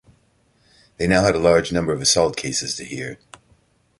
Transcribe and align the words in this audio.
They 0.97 1.05
now 1.05 1.21
had 1.23 1.35
a 1.35 1.39
large 1.39 1.71
number 1.71 1.93
of 1.93 2.01
assault 2.01 2.35
cases 2.35 2.75
to 2.77 2.83
hear. 2.83 3.19